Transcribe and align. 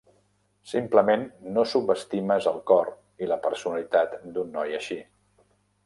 Simplement 0.69 1.25
no 1.57 1.65
subestimes 1.75 2.49
el 2.55 2.59
cor 2.73 2.91
i 3.25 3.31
la 3.33 3.41
personalitat 3.47 4.21
d'un 4.33 4.53
noi 4.61 4.79
així. 4.81 5.03